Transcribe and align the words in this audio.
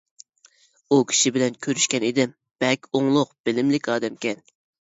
ئۇ 0.89 0.97
كىشى 1.11 1.33
بىلەن 1.35 1.59
كۆرۈشكەن 1.67 2.07
ئىدىم، 2.09 2.33
بەك 2.65 2.91
ئوڭلۇق، 2.93 3.37
بىلىملىك 3.49 3.93
ئادەمكەن. 3.99 4.47